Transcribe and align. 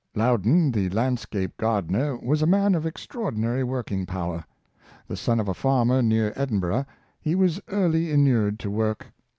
Loudon, 0.15 0.71
the 0.71 0.89
landscape 0.89 1.55
gardner, 1.57 2.17
was 2.17 2.41
a 2.41 2.47
man 2.47 2.73
of 2.73 2.87
extra 2.87 3.21
ordinary 3.21 3.63
working 3.63 4.07
power. 4.07 4.43
The 5.07 5.15
son 5.15 5.39
of 5.39 5.47
a 5.47 5.53
farmer 5.53 6.01
near 6.01 6.33
Edinburgh, 6.35 6.87
he 7.19 7.35
was 7.35 7.61
early 7.67 8.09
inured 8.09 8.57
to 8.61 8.71
work. 8.71 9.13